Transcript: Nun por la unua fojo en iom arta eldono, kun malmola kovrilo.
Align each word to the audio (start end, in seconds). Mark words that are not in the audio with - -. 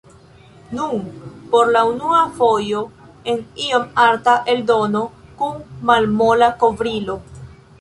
Nun 0.75 0.95
por 1.51 1.69
la 1.75 1.83
unua 1.89 2.21
fojo 2.39 2.81
en 3.33 3.43
iom 3.67 3.85
arta 4.07 4.35
eldono, 4.55 5.05
kun 5.43 5.61
malmola 5.91 6.49
kovrilo. 6.65 7.21